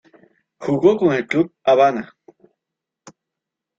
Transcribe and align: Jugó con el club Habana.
Jugó 0.57 0.97
con 0.97 1.13
el 1.13 1.27
club 1.27 1.53
Habana. 1.63 2.17